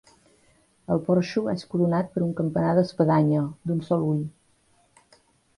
El 0.95 1.01
porxo 1.09 1.43
és 1.53 1.67
coronat 1.75 2.09
per 2.15 2.23
un 2.29 2.33
campanar 2.41 2.71
d'espadanya, 2.79 3.45
d'un 3.69 3.85
sol 3.91 4.07
ull. 4.11 4.25